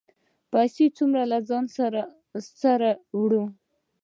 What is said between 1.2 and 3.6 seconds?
له ځانه سره وړئ؟